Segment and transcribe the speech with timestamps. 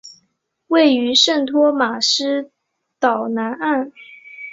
[0.65, 2.49] 位于圣托马斯
[2.99, 3.91] 岛南岸。